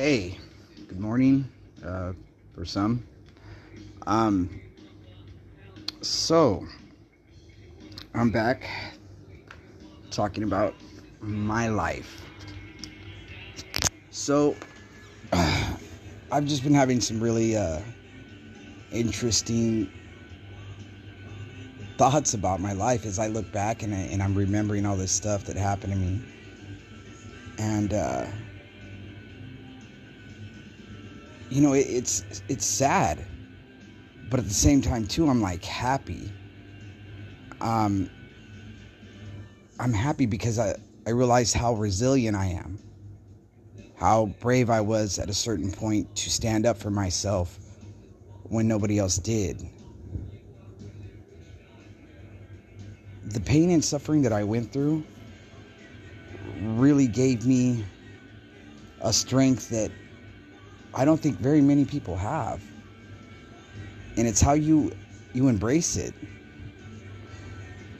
[0.00, 0.38] Hey,
[0.86, 1.50] good morning
[1.84, 2.12] uh,
[2.54, 3.02] for some.
[4.06, 4.60] Um,
[6.02, 6.64] so,
[8.14, 8.70] I'm back
[10.12, 10.76] talking about
[11.20, 12.24] my life.
[14.10, 14.56] So,
[15.32, 17.80] I've just been having some really uh,
[18.92, 19.90] interesting
[21.96, 25.10] thoughts about my life as I look back and, I, and I'm remembering all this
[25.10, 26.22] stuff that happened to me.
[27.58, 28.26] And, uh,
[31.48, 33.26] you know, it, it's it's sad,
[34.28, 36.34] but at the same time too, I'm like happy.
[37.60, 38.10] Um,
[39.80, 40.76] I'm happy because I
[41.06, 42.78] I realized how resilient I am,
[43.96, 47.58] how brave I was at a certain point to stand up for myself
[48.44, 49.62] when nobody else did.
[53.24, 55.06] The pain and suffering that I went through
[56.44, 57.84] really gave me
[59.00, 59.92] a strength that
[60.94, 62.62] I don't think very many people have.
[64.16, 64.92] And it's how you
[65.32, 66.14] you embrace it.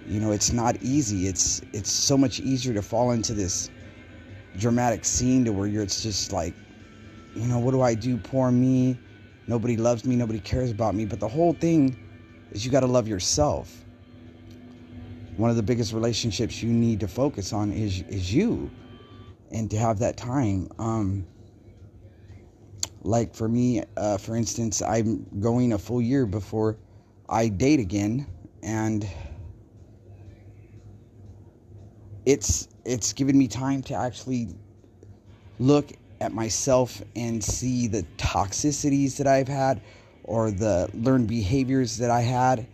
[0.06, 1.26] You know, it's not easy.
[1.26, 3.70] It's it's so much easier to fall into this
[4.56, 6.54] dramatic scene to where you're it's just like,
[7.34, 8.16] you know, what do I do?
[8.18, 8.98] Poor me.
[9.46, 11.06] Nobody loves me, nobody cares about me.
[11.06, 11.96] But the whole thing
[12.50, 13.84] is you got to love yourself.
[15.36, 18.70] One of the biggest relationships you need to focus on is is you
[19.52, 20.68] and to have that time.
[20.78, 21.26] Um,
[23.02, 26.76] like for me, uh, for instance, I'm going a full year before
[27.28, 28.26] I date again,
[28.62, 29.08] and
[32.26, 34.48] it's it's given me time to actually
[35.58, 39.80] look at myself and see the toxicities that I've had
[40.24, 42.66] or the learned behaviors that I had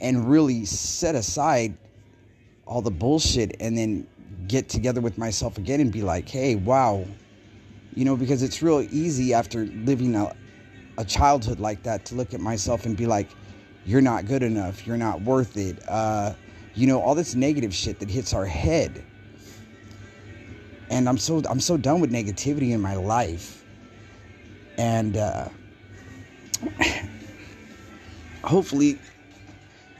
[0.00, 1.76] and really set aside
[2.66, 4.06] all the bullshit and then
[4.46, 7.04] get together with myself again and be like, hey, wow,
[7.94, 10.28] you know, because it's real easy after living a,
[10.98, 13.30] a childhood like that to look at myself and be like,
[13.84, 15.78] you're not good enough, you're not worth it.
[15.88, 16.34] Uh,
[16.74, 19.04] you know, all this negative shit that hits our head.
[20.90, 23.64] And I'm so I'm so done with negativity in my life.
[24.76, 25.48] And uh,
[28.44, 29.00] hopefully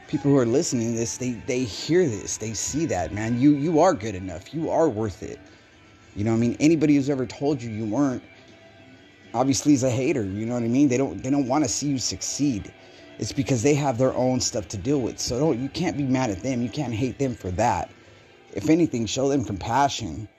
[0.07, 3.39] people who are listening to this, they, they hear this, they see that, man.
[3.39, 4.53] You you are good enough.
[4.53, 5.39] You are worth it.
[6.15, 6.55] You know I mean?
[6.59, 8.23] Anybody who's ever told you you weren't
[9.33, 10.87] obviously is a hater, you know what I mean?
[10.87, 12.73] They don't they don't want to see you succeed.
[13.19, 15.19] It's because they have their own stuff to deal with.
[15.19, 16.61] So don't you can't be mad at them.
[16.61, 17.91] You can't hate them for that.
[18.53, 20.29] If anything, show them compassion.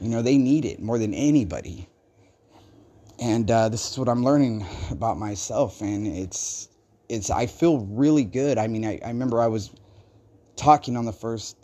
[0.00, 1.88] You know, they need it more than anybody.
[3.18, 6.68] And uh, this is what I'm learning about myself, and it's
[7.08, 8.58] it's I feel really good.
[8.58, 9.70] I mean, I, I remember I was
[10.56, 11.57] talking on the first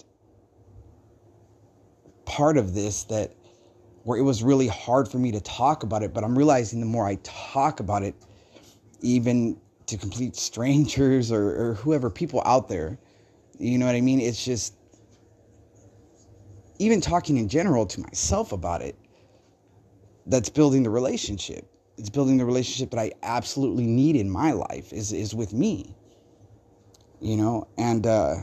[2.27, 3.35] part of this that
[4.05, 6.87] where it was really hard for me to talk about it, but I'm realizing the
[6.87, 8.15] more I talk about it,
[9.01, 12.99] even to complete strangers or, or whoever, people out there,
[13.59, 14.21] you know what I mean?
[14.21, 14.75] It's just,
[16.79, 18.99] even talking in general to myself about it,
[20.27, 21.71] that's building the relationship.
[21.97, 25.95] It's building the relationship that I absolutely need in my life is, is with me,
[27.21, 28.37] you know, and uh,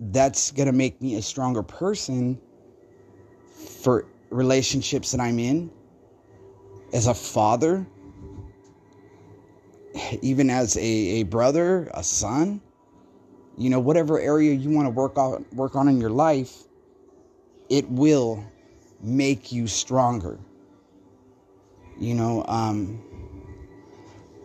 [0.00, 2.40] that's to make me a stronger person
[3.58, 5.70] for relationships that I'm in,
[6.92, 7.86] as a father,
[10.22, 12.60] even as a, a brother, a son,
[13.56, 16.62] you know, whatever area you want to work on work on in your life,
[17.68, 18.44] it will
[19.00, 20.38] make you stronger.
[21.98, 23.02] You know, um,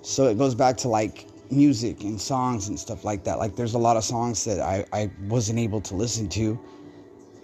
[0.01, 3.37] so it goes back to like music and songs and stuff like that.
[3.37, 6.59] Like there's a lot of songs that I, I wasn't able to listen to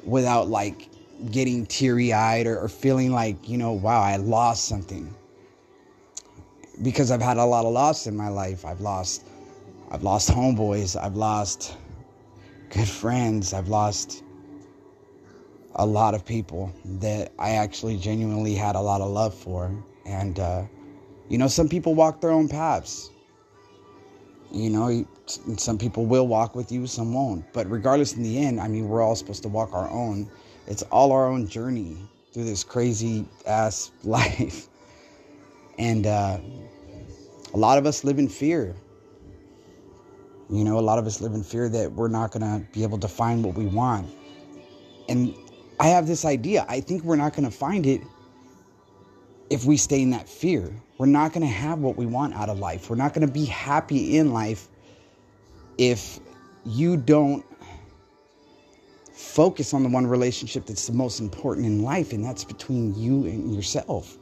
[0.04, 0.89] without like
[1.32, 5.14] getting teary eyed or, or feeling like, you know, wow, I lost something.
[6.82, 8.66] Because I've had a lot of loss in my life.
[8.66, 9.26] I've lost
[9.92, 11.76] I've lost homeboys, I've lost
[12.70, 14.24] good friends, I've lost
[15.76, 19.72] a lot of people that I actually genuinely had a lot of love for.
[20.06, 20.64] And, uh,
[21.28, 23.10] you know, some people walk their own paths.
[24.52, 25.06] You know,
[25.58, 27.52] some people will walk with you, some won't.
[27.52, 30.30] But regardless, in the end, I mean, we're all supposed to walk our own
[30.70, 31.98] it's all our own journey
[32.32, 34.68] through this crazy ass life.
[35.78, 36.40] And uh,
[37.54, 38.76] a lot of us live in fear.
[40.50, 42.84] You know, a lot of us live in fear that we're not going to be
[42.84, 44.10] able to find what we want.
[45.08, 45.34] And
[45.80, 46.66] I have this idea.
[46.68, 48.02] I think we're not going to find it
[49.50, 50.72] if we stay in that fear.
[50.98, 52.90] We're not going to have what we want out of life.
[52.90, 54.68] We're not going to be happy in life
[55.78, 56.20] if
[56.66, 57.46] you don't
[59.20, 63.26] focus on the one relationship that's the most important in life, and that's between you
[63.26, 64.18] and yourself.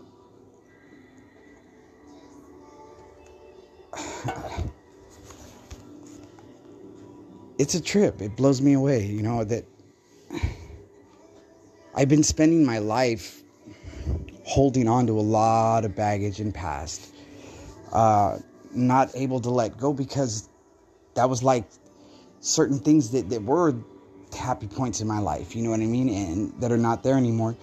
[7.59, 8.21] It's a trip.
[8.21, 9.65] It blows me away, you know, that
[11.95, 13.41] I've been spending my life
[14.43, 17.15] holding on to a lot of baggage and past.
[17.91, 18.37] Uh,
[18.71, 20.49] not able to let go because
[21.15, 21.65] that was like
[22.41, 23.73] certain things that, that were
[24.37, 26.09] happy points in my life, you know what I mean?
[26.09, 27.55] And that are not there anymore.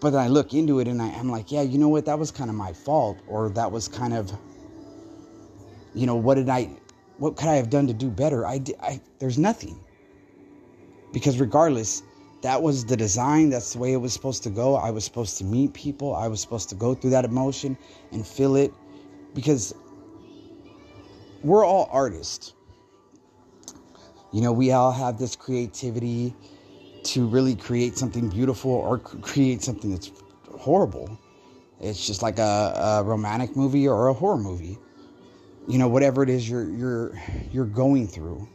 [0.00, 2.04] But then I look into it and I, I'm like, yeah, you know what?
[2.04, 3.18] That was kind of my fault.
[3.26, 4.30] Or that was kind of,
[5.94, 6.70] you know, what did I,
[7.18, 8.46] what could I have done to do better?
[8.46, 9.78] I, I there's nothing.
[11.12, 12.02] Because regardless,
[12.42, 13.48] that was the design.
[13.48, 14.76] That's the way it was supposed to go.
[14.76, 16.14] I was supposed to meet people.
[16.14, 17.78] I was supposed to go through that emotion
[18.12, 18.72] and feel it.
[19.32, 19.74] Because
[21.42, 22.52] we're all artists.
[24.34, 26.34] You know, we all have this creativity
[27.04, 30.10] to really create something beautiful or create something that's
[30.58, 31.16] horrible.
[31.80, 32.42] It's just like a,
[32.74, 34.76] a romantic movie or a horror movie.
[35.68, 37.22] You know, whatever it is you're you're
[37.52, 38.48] you're going through.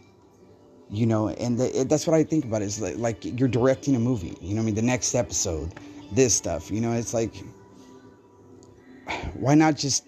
[0.90, 2.62] You know, and the, that's what I think about.
[2.62, 4.38] Is like, like you're directing a movie.
[4.42, 5.76] You know, I mean, the next episode,
[6.12, 6.70] this stuff.
[6.70, 7.42] You know, it's like,
[9.34, 10.04] why not just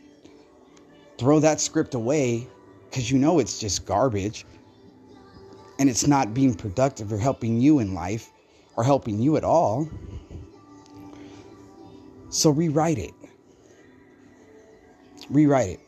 [1.18, 2.46] throw that script away
[2.90, 4.46] because you know it's just garbage
[5.81, 8.31] and it's not being productive or helping you in life
[8.75, 9.89] or helping you at all.
[12.30, 13.16] So rewrite it.
[15.31, 15.80] Rewrite it.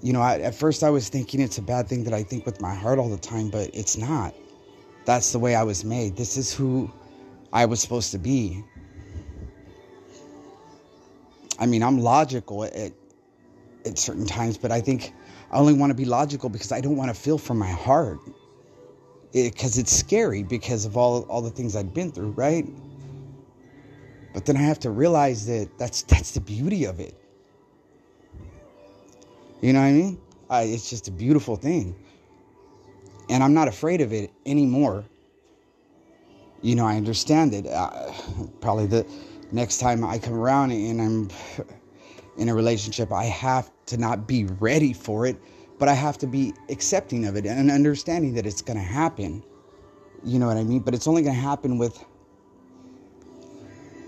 [0.00, 2.46] You know, I, at first I was thinking it's a bad thing that I think
[2.46, 4.34] with my heart all the time, but it's not.
[5.04, 6.16] That's the way I was made.
[6.16, 6.90] This is who
[7.52, 8.64] I was supposed to be.
[11.58, 12.94] I mean, I'm logical at,
[13.86, 15.12] at certain times, but I think
[15.50, 18.18] I only want to be logical because I don't want to feel from my heart.
[19.32, 22.66] Because it, it's scary because of all, all the things I've been through, right?
[24.32, 27.14] But then I have to realize that that's, that's the beauty of it.
[29.60, 30.20] You know what I mean?
[30.50, 31.94] I, it's just a beautiful thing.
[33.28, 35.04] And I'm not afraid of it anymore.
[36.62, 37.66] You know, I understand it.
[37.66, 38.12] Uh,
[38.60, 39.06] probably the
[39.52, 41.30] next time I come around and I'm
[42.38, 45.36] in a relationship, I have to not be ready for it,
[45.78, 49.42] but I have to be accepting of it and understanding that it's going to happen.
[50.24, 50.80] You know what I mean?
[50.80, 52.04] But it's only going to happen with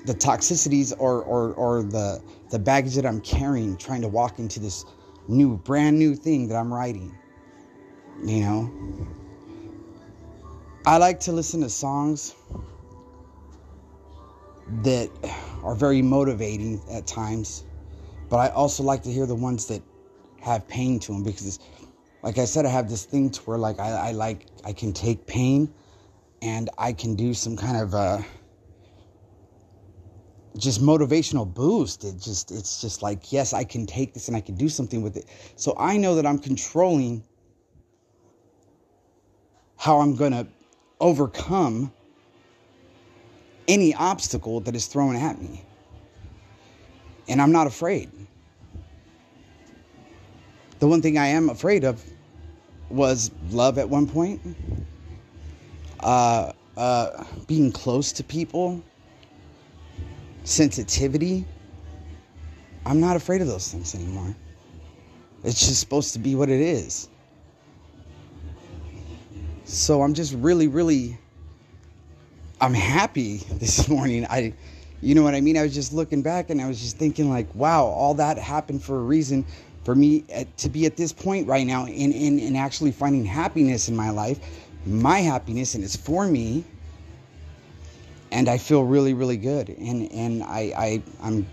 [0.06, 4.60] the toxicities or, or, or the, the baggage that I'm carrying, trying to walk into
[4.60, 4.84] this
[5.28, 7.16] new, brand new thing that I'm writing.
[8.24, 9.08] You know?
[10.86, 12.34] I like to listen to songs
[14.82, 15.10] that
[15.62, 17.64] are very motivating at times
[18.28, 19.82] but I also like to hear the ones that
[20.40, 21.58] have pain to them because,
[22.22, 24.92] like I said, I have this thing to where like I, I like I can
[24.92, 25.72] take pain,
[26.42, 28.18] and I can do some kind of uh,
[30.56, 32.04] just motivational boost.
[32.04, 35.02] It just it's just like yes, I can take this and I can do something
[35.02, 35.26] with it.
[35.56, 37.24] So I know that I'm controlling
[39.76, 40.46] how I'm gonna
[41.00, 41.92] overcome
[43.68, 45.64] any obstacle that is thrown at me.
[47.28, 48.10] And I'm not afraid.
[50.78, 52.04] The one thing I am afraid of
[52.88, 54.40] was love at one point,
[56.00, 58.82] uh, uh, being close to people,
[60.44, 61.44] sensitivity.
[62.86, 64.34] I'm not afraid of those things anymore.
[65.44, 67.08] It's just supposed to be what it is.
[69.64, 71.18] So I'm just really, really,
[72.60, 74.26] I'm happy this morning.
[74.30, 74.54] I
[75.00, 75.56] you know what I mean?
[75.56, 78.82] I was just looking back and I was just thinking, like, wow, all that happened
[78.82, 79.44] for a reason
[79.84, 80.24] for me
[80.56, 84.10] to be at this point right now in, in, in actually finding happiness in my
[84.10, 84.38] life,
[84.84, 86.64] my happiness, and it's for me.
[88.30, 89.70] And I feel really, really good.
[89.70, 91.46] And, and I, I, I'm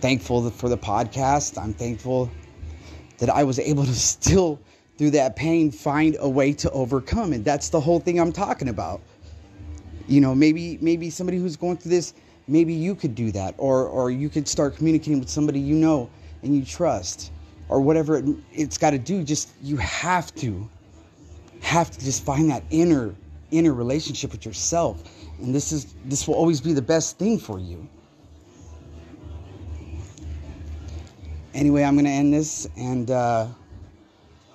[0.00, 1.60] thankful for the podcast.
[1.60, 2.30] I'm thankful
[3.18, 4.60] that I was able to still,
[4.96, 7.32] through that pain, find a way to overcome.
[7.32, 9.00] And that's the whole thing I'm talking about.
[10.06, 12.14] You know, maybe, maybe somebody who's going through this
[12.46, 16.10] maybe you could do that or or you could start communicating with somebody you know
[16.42, 17.32] and you trust
[17.68, 20.68] or whatever it, it's got to do just you have to
[21.60, 23.14] have to just find that inner
[23.50, 25.02] inner relationship with yourself
[25.40, 27.88] and this is this will always be the best thing for you.
[31.54, 33.46] Anyway i'm to end this and uh,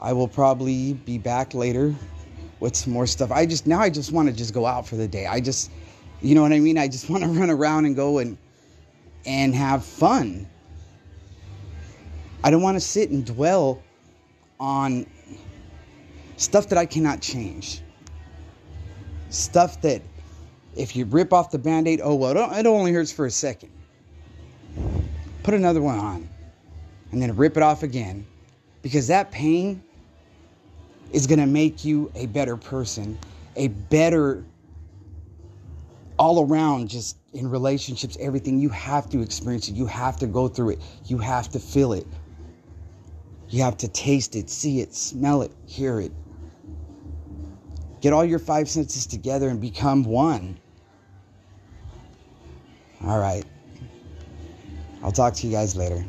[0.01, 1.96] i will probably be back later
[2.60, 3.31] with some more stuff.
[3.31, 5.25] I just now i just want to just go out for the day.
[5.25, 5.72] I just
[6.21, 6.77] you know what I mean?
[6.77, 8.38] I just want to run around and go and
[9.25, 10.47] and have fun.
[12.43, 13.83] I don't want to sit and dwell
[14.59, 15.05] on
[16.39, 17.81] Stuff that I cannot change.
[19.29, 20.01] Stuff that
[20.73, 23.69] if you rip off the band aid, oh well, it only hurts for a second.
[25.43, 26.29] Put another one on
[27.11, 28.25] and then rip it off again
[28.83, 29.83] because that pain
[31.11, 33.19] is going to make you a better person,
[33.57, 34.41] a better
[36.19, 38.59] all around, just in relationships, everything.
[38.59, 39.75] You have to experience it.
[39.75, 40.81] You have to go through it.
[41.05, 42.05] You have to feel it.
[43.47, 46.11] You have to taste it, see it, smell it, hear it.
[48.01, 50.59] Get all your five senses together and become one.
[53.03, 53.45] All right.
[55.01, 56.05] I'll talk to you guys later.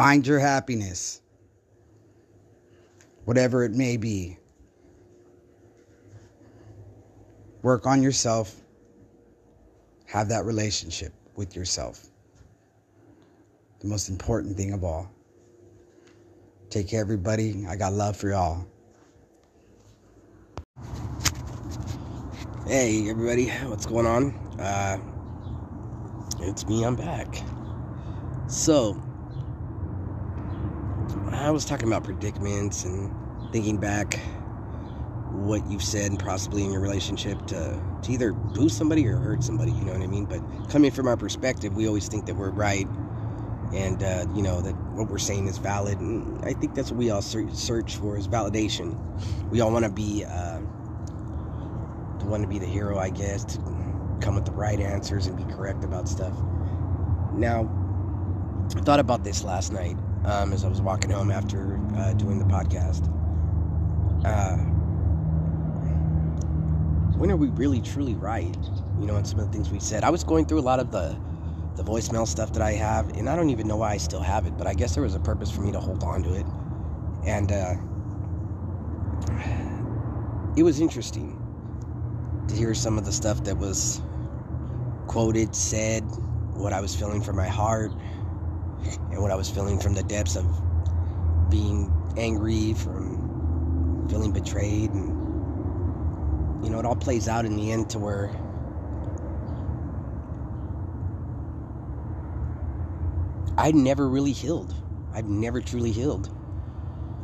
[0.00, 1.20] Find your happiness,
[3.26, 4.38] whatever it may be.
[7.60, 8.62] Work on yourself.
[10.06, 12.06] Have that relationship with yourself.
[13.80, 15.10] The most important thing of all.
[16.70, 17.66] Take care, everybody.
[17.68, 18.64] I got love for y'all.
[22.66, 23.50] Hey, everybody.
[23.68, 24.32] What's going on?
[24.58, 24.96] Uh,
[26.40, 26.84] it's me.
[26.84, 27.42] I'm back.
[28.46, 28.98] So,
[31.40, 33.10] I was talking about predicaments and
[33.50, 34.20] thinking back
[35.32, 39.72] what you've said possibly in your relationship to, to either boost somebody or hurt somebody,
[39.72, 40.26] you know what I mean?
[40.26, 42.86] But coming from our perspective, we always think that we're right
[43.72, 45.98] and, uh, you know, that what we're saying is valid.
[45.98, 48.98] And I think that's what we all search for is validation.
[49.50, 50.60] We all want to be, uh,
[52.22, 53.58] want to be the hero, I guess, to
[54.20, 56.34] come with the right answers and be correct about stuff.
[57.32, 57.62] Now,
[58.76, 62.38] I thought about this last night um, as I was walking home after uh, doing
[62.38, 63.06] the podcast.
[64.24, 64.56] Uh,
[67.16, 68.56] when are we really truly right?
[68.98, 70.04] You know, and some of the things we said.
[70.04, 71.18] I was going through a lot of the
[71.76, 74.46] the voicemail stuff that I have, and I don't even know why I still have
[74.46, 76.46] it, but I guess there was a purpose for me to hold on to it.
[77.24, 77.74] And uh,
[80.56, 81.38] it was interesting
[82.48, 84.02] to hear some of the stuff that was
[85.06, 86.02] quoted, said,
[86.52, 87.92] what I was feeling from my heart,
[89.22, 90.46] what I was feeling from the depths of
[91.50, 95.32] being angry, from feeling betrayed, and
[96.64, 98.30] you know, it all plays out in the end to where
[103.58, 104.74] I never really healed.
[105.12, 106.30] I've never truly healed.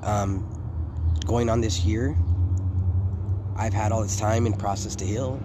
[0.02, 0.48] Um,
[1.26, 2.16] going on this year,
[3.56, 5.40] I've had all this time and process to heal.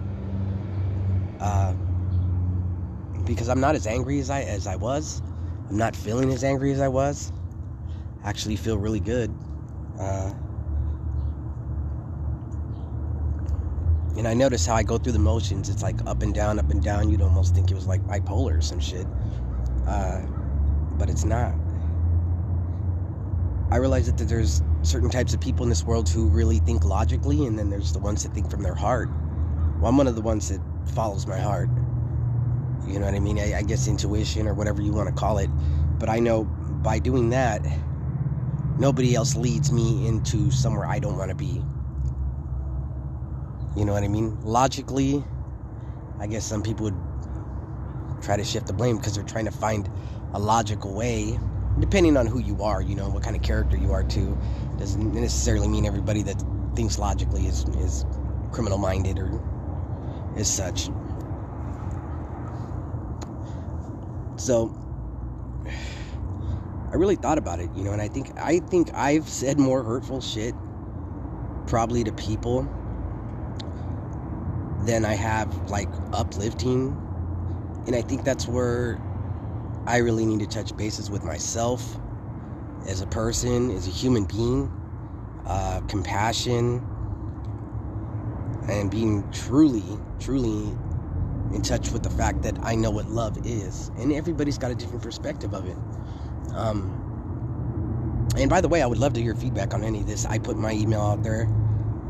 [1.40, 1.74] Uh,
[3.24, 5.22] because I'm not as angry as I as I was.
[5.68, 7.32] I'm not feeling as angry as I was.
[8.24, 9.34] I actually feel really good.
[9.98, 10.32] Uh,
[14.16, 15.68] and I notice how I go through the motions.
[15.68, 17.10] It's like up and down, up and down.
[17.10, 19.06] You'd almost think it was like bipolar or some shit.
[19.86, 20.20] Uh,
[20.98, 21.54] but it's not.
[23.70, 27.46] I realize that there's certain types of people in this world who really think logically,
[27.46, 29.08] and then there's the ones that think from their heart.
[29.80, 30.60] Well, I'm one of the ones that
[30.94, 31.70] follows my heart.
[32.86, 33.38] You know what I mean?
[33.38, 35.48] I, I guess intuition or whatever you want to call it.
[35.98, 37.64] But I know by doing that,
[38.78, 41.62] nobody else leads me into somewhere I don't want to be.
[43.76, 44.38] You know what I mean?
[44.42, 45.24] Logically,
[46.18, 49.88] I guess some people would try to shift the blame because they're trying to find
[50.34, 51.38] a logical way,
[51.78, 54.38] depending on who you are, you know, what kind of character you are too.
[54.78, 56.42] Doesn't necessarily mean everybody that
[56.74, 58.04] thinks logically is, is
[58.50, 59.40] criminal minded or
[60.36, 60.88] is such.
[64.42, 64.74] So
[66.90, 69.84] I really thought about it, you know, and I think I think I've said more
[69.84, 70.56] hurtful shit
[71.66, 72.66] probably to people
[74.84, 76.98] than I have like uplifting.
[77.86, 78.98] And I think that's where
[79.86, 82.00] I really need to touch bases with myself
[82.88, 84.72] as a person, as a human being,
[85.46, 86.82] uh, compassion,
[88.66, 90.74] and being truly, truly
[91.54, 93.90] in touch with the fact that I know what love is.
[93.98, 95.76] And everybody's got a different perspective of it.
[96.54, 96.98] Um,
[98.36, 100.24] and by the way, I would love to hear feedback on any of this.
[100.26, 101.48] I put my email out there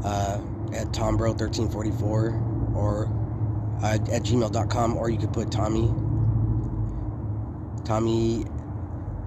[0.05, 0.41] uh,
[0.73, 2.03] at tombro1344
[2.75, 3.07] or
[3.83, 5.93] uh, at gmail.com, or you could put Tommy
[7.85, 8.45] Tommy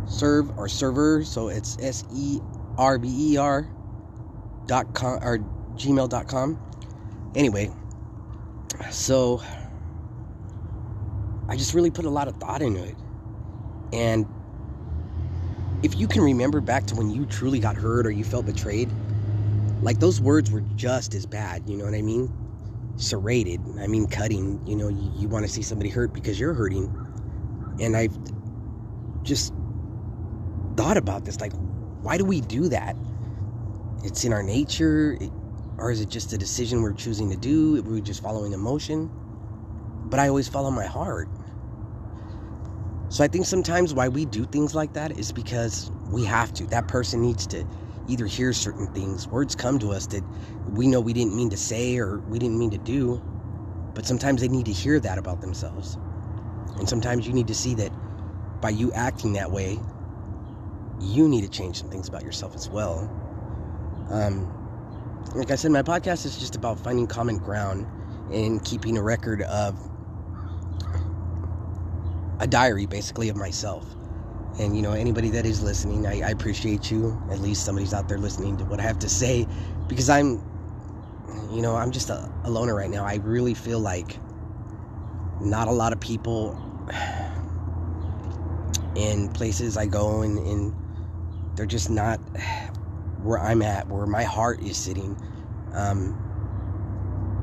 [0.08, 1.24] serve or server.
[1.26, 2.40] So it's S E
[2.78, 3.68] R B E R
[4.66, 5.40] dot com or
[5.76, 6.60] gmail.com.
[7.36, 7.70] Anyway,
[8.92, 9.42] so
[11.48, 12.96] I just really put a lot of thought into it.
[13.94, 14.26] And
[15.84, 18.92] if you can remember back to when you truly got hurt or you felt betrayed,
[19.82, 22.34] like those words were just as bad, you know what I mean?
[22.98, 26.54] Serrated, I mean cutting, you know, you, you want to see somebody hurt because you're
[26.54, 26.92] hurting.
[27.80, 28.18] And I've
[29.24, 29.54] just
[30.78, 31.54] thought about this like,
[32.02, 32.96] why do we do that?
[34.04, 35.18] It's in our nature,
[35.78, 37.80] or is it just a decision we're choosing to do?
[37.80, 39.12] Are we just following emotion?
[39.94, 41.30] But I always follow my heart.
[43.16, 46.66] So I think sometimes why we do things like that is because we have to.
[46.66, 47.64] That person needs to
[48.10, 49.26] either hear certain things.
[49.30, 50.22] Words come to us that
[50.68, 53.22] we know we didn't mean to say or we didn't mean to do,
[53.94, 55.98] but sometimes they need to hear that about themselves.
[56.78, 57.94] And sometimes you need to see that
[58.60, 59.80] by you acting that way,
[61.00, 63.10] you need to change some things about yourself as well.
[64.10, 64.46] Um,
[65.36, 67.88] like I said, my podcast is just about finding common ground
[68.34, 69.80] and keeping a record of
[72.40, 73.86] a diary, basically, of myself.
[74.60, 77.22] And you know, anybody that is listening, I, I appreciate you.
[77.30, 79.48] At least somebody's out there listening to what I have to say,
[79.88, 80.42] because I'm,
[81.52, 83.06] you know, I'm just a, a loner right now.
[83.06, 84.18] I really feel like
[85.42, 86.58] not a lot of people
[88.96, 90.74] in places I go and, and
[91.56, 92.18] they're just not
[93.22, 95.18] where I'm at, where my heart is sitting.
[95.74, 96.22] Um,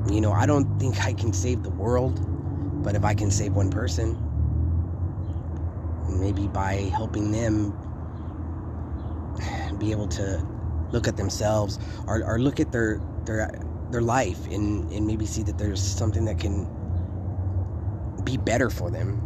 [0.09, 2.19] you know, I don't think I can save the world,
[2.83, 4.17] but if I can save one person,
[6.19, 7.73] maybe by helping them
[9.79, 10.45] be able to
[10.91, 13.49] look at themselves or, or look at their their
[13.91, 16.67] their life and, and maybe see that there's something that can
[18.23, 19.21] be better for them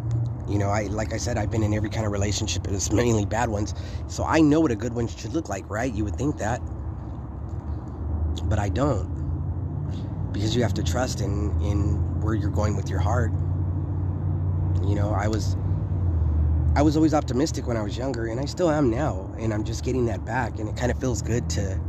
[0.47, 2.67] you know, I like I said, I've been in every kind of relationship.
[2.67, 3.73] It's mainly bad ones,
[4.07, 5.91] so I know what a good one should look like, right?
[5.93, 6.61] You would think that,
[8.43, 9.27] but I don't,
[10.33, 13.31] because you have to trust in in where you're going with your heart.
[14.83, 15.57] You know, I was
[16.77, 19.63] I was always optimistic when I was younger, and I still am now, and I'm
[19.63, 21.79] just getting that back, and it kind of feels good to.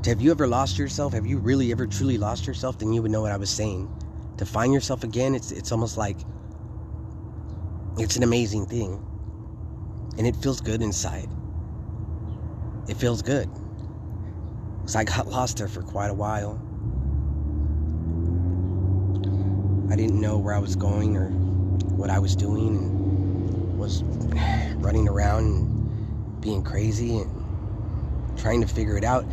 [0.00, 1.12] to have you ever lost yourself?
[1.12, 2.78] Have you really ever truly lost yourself?
[2.78, 3.90] Then you would know what I was saying.
[4.38, 6.16] To find yourself again, it's it's almost like
[7.98, 9.02] it's an amazing thing.
[10.16, 11.28] And it feels good inside.
[12.88, 13.50] It feels good.
[14.78, 16.58] Because I got lost there for quite a while.
[19.92, 21.28] I didn't know where I was going or
[21.98, 23.03] what I was doing
[23.84, 24.02] was
[24.78, 29.26] running around and being crazy and trying to figure it out.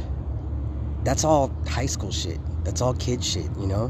[1.05, 2.39] That's all high school shit.
[2.65, 3.87] That's all kid shit, you know?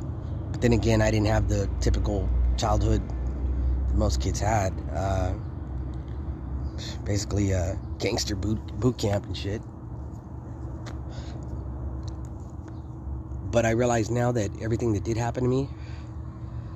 [0.52, 3.02] But then again, I didn't have the typical childhood
[3.88, 4.72] that most kids had.
[4.94, 5.34] Uh,
[7.06, 9.62] basically, uh, gangster boot, boot camp and shit.
[13.52, 15.68] But I realize now that everything that did happen to me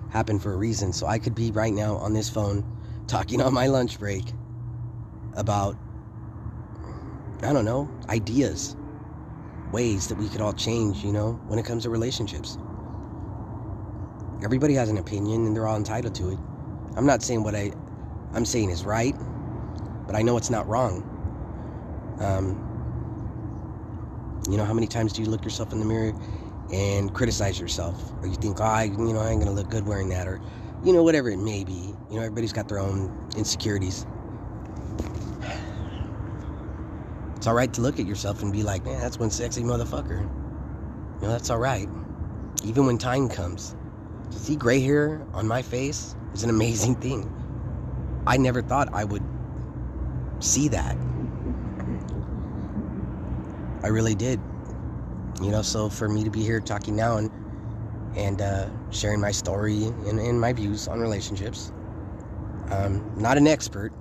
[0.10, 0.92] happened for a reason.
[0.92, 2.75] So I could be right now on this phone
[3.08, 4.34] talking on my lunch break
[5.34, 5.78] about,
[7.44, 8.76] I don't know, ideas,
[9.72, 12.58] ways that we could all change, you know, when it comes to relationships.
[14.44, 16.40] Everybody has an opinion and they're all entitled to it.
[16.98, 17.74] I'm not saying what I,
[18.34, 19.16] I'm saying is right,
[20.08, 21.24] but I know it's not wrong.
[22.20, 22.76] Um,
[24.50, 26.14] you know, how many times do you look yourself in the mirror
[26.72, 29.86] and criticize yourself, or you think, oh, I, you know, I ain't gonna look good
[29.88, 30.42] wearing that, or,
[30.84, 31.95] you know, whatever it may be.
[32.10, 34.06] You know, everybody's got their own insecurities.
[37.36, 40.22] It's all right to look at yourself and be like, man, that's one sexy motherfucker.
[40.22, 41.88] You know, that's all right.
[42.64, 43.76] Even when time comes.
[44.32, 47.32] To see gray hair on my face is an amazing thing.
[48.26, 49.24] I never thought I would
[50.40, 50.98] see that.
[53.84, 54.40] I really did.
[55.42, 57.30] You know, so for me to be here talking now and
[58.16, 61.74] and uh, sharing my story and, and, my views on relationships.
[62.70, 63.94] Um, not an expert,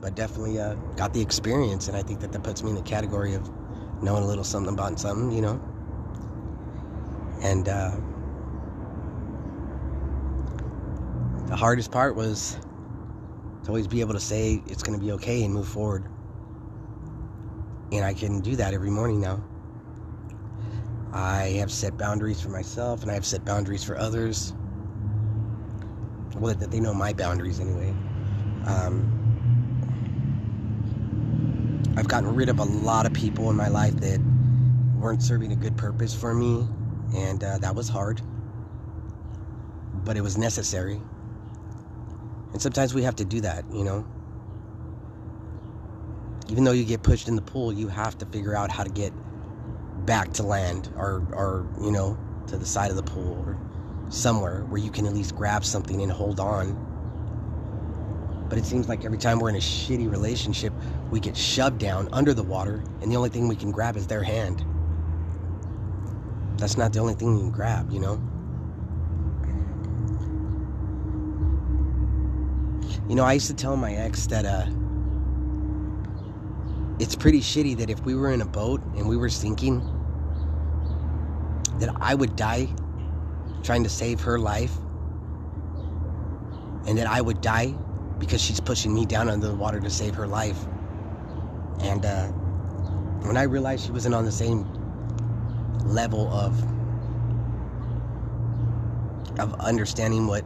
[0.00, 2.82] but definitely uh, got the experience, and I think that that puts me in the
[2.82, 3.50] category of
[4.02, 5.60] knowing a little something about something, you know.
[7.42, 7.96] And uh,
[11.46, 12.58] the hardest part was
[13.64, 16.04] to always be able to say it's going to be okay and move forward.
[17.92, 19.42] And I can do that every morning now.
[21.12, 24.52] I have set boundaries for myself and I have set boundaries for others.
[26.52, 27.94] That they know my boundaries anyway.
[28.66, 29.24] Um,
[31.96, 34.20] I've gotten rid of a lot of people in my life that
[34.98, 36.66] weren't serving a good purpose for me,
[37.14, 38.20] and uh, that was hard.
[40.04, 41.00] But it was necessary.
[42.52, 44.06] And sometimes we have to do that, you know.
[46.48, 48.90] Even though you get pushed in the pool, you have to figure out how to
[48.90, 49.12] get
[50.04, 53.58] back to land or, or you know, to the side of the pool or
[54.08, 56.76] somewhere where you can at least grab something and hold on.
[58.48, 60.72] But it seems like every time we're in a shitty relationship,
[61.10, 64.06] we get shoved down under the water, and the only thing we can grab is
[64.06, 64.64] their hand.
[66.58, 68.22] That's not the only thing you can grab, you know?
[73.08, 74.66] You know, I used to tell my ex that, uh,
[76.98, 79.80] it's pretty shitty that if we were in a boat and we were sinking,
[81.80, 82.68] that I would die
[83.64, 84.76] trying to save her life,
[86.86, 87.74] and that I would die
[88.18, 90.58] because she's pushing me down under the water to save her life.
[91.80, 92.28] And uh,
[93.22, 94.66] when I realized she wasn't on the same
[95.84, 96.62] level of
[99.38, 100.44] of understanding what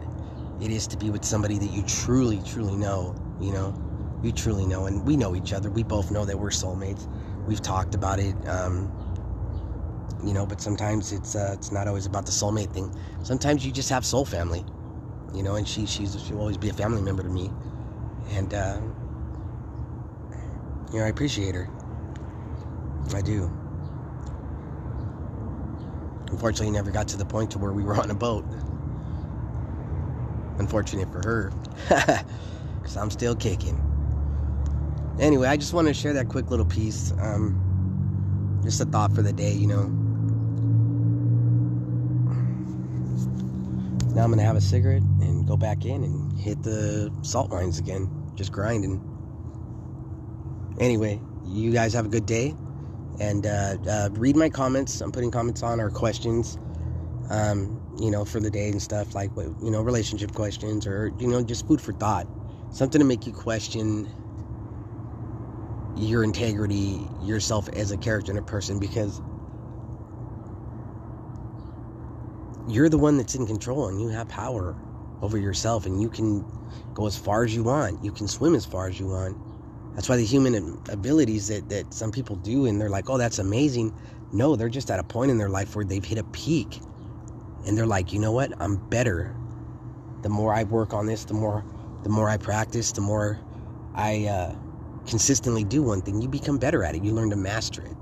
[0.60, 3.74] it is to be with somebody that you truly, truly know, you know,
[4.22, 5.70] you truly know, and we know each other.
[5.70, 7.08] We both know that we're soulmates.
[7.46, 8.34] We've talked about it.
[8.48, 9.07] Um,
[10.24, 12.94] you know, but sometimes it's uh, it's not always about the soulmate thing.
[13.22, 14.64] Sometimes you just have soul family,
[15.34, 17.50] you know, and she she's she'll always be a family member to me,
[18.30, 18.80] and uh,
[20.92, 21.68] you know I appreciate her.
[23.14, 23.50] I do.
[26.30, 28.44] Unfortunately, never got to the point to where we were on a boat.
[30.58, 31.52] Unfortunate for her,
[32.80, 33.82] because I'm still kicking.
[35.20, 37.12] Anyway, I just wanted to share that quick little piece.
[37.18, 40.07] Um, just a thought for the day, you know.
[44.18, 47.78] Now I'm gonna have a cigarette and go back in and hit the salt mines
[47.78, 49.00] again, just grinding.
[50.80, 52.56] Anyway, you guys have a good day,
[53.20, 55.00] and uh, uh, read my comments.
[55.00, 56.58] I'm putting comments on or questions,
[57.30, 61.28] um, you know, for the day and stuff like you know relationship questions or you
[61.28, 62.26] know just food for thought,
[62.72, 64.10] something to make you question
[65.96, 69.20] your integrity, yourself as a character and a person because
[72.68, 74.76] you're the one that's in control and you have power
[75.22, 76.44] over yourself and you can
[76.94, 78.04] go as far as you want.
[78.04, 79.36] You can swim as far as you want.
[79.94, 83.38] That's why the human abilities that, that some people do and they're like, oh, that's
[83.38, 83.94] amazing.
[84.32, 86.80] No, they're just at a point in their life where they've hit a peak.
[87.66, 88.52] And they're like, you know what?
[88.60, 89.34] I'm better.
[90.22, 91.64] The more I work on this, the more
[92.02, 93.38] the more I practice, the more
[93.94, 94.54] I uh,
[95.06, 97.02] consistently do one thing, you become better at it.
[97.02, 97.96] You learn to master it.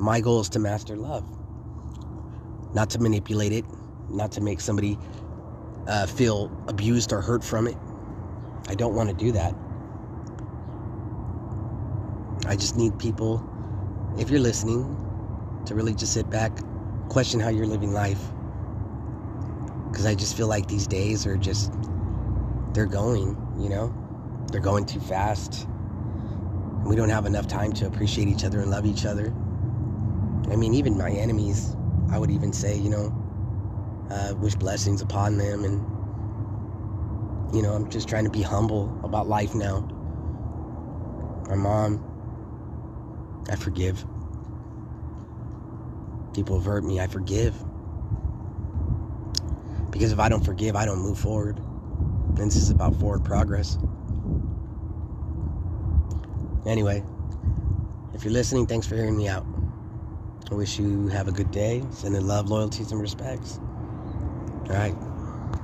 [0.00, 1.24] My goal is to master love,
[2.74, 3.64] not to manipulate it,
[4.08, 4.98] not to make somebody
[5.86, 7.76] uh, feel abused or hurt from it.
[8.68, 9.54] I don't want to do that.
[12.46, 13.44] I just need people,
[14.18, 14.96] if you're listening,
[15.66, 16.52] to really just sit back,
[17.08, 18.20] question how you're living life.
[19.90, 21.72] Because I just feel like these days are just,
[22.72, 23.94] they're going, you know?
[24.50, 25.66] They're going too fast.
[26.84, 29.32] We don't have enough time to appreciate each other and love each other.
[30.50, 31.76] I mean, even my enemies,
[32.10, 33.12] I would even say, you know,
[34.10, 35.64] uh, wish blessings upon them.
[35.64, 35.80] And,
[37.54, 39.80] you know, I'm just trying to be humble about life now.
[41.48, 42.04] My mom,
[43.50, 44.04] I forgive.
[46.34, 47.54] People have hurt me, I forgive.
[49.90, 51.58] Because if I don't forgive, I don't move forward.
[51.58, 53.78] And this is about forward progress.
[56.66, 57.04] Anyway,
[58.14, 59.44] if you're listening, thanks for hearing me out.
[60.50, 61.88] I wish you have a good day.
[61.92, 63.60] Sending love, loyalties, and respects.
[64.70, 64.96] All right.